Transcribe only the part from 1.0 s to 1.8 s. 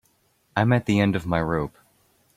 of my rope.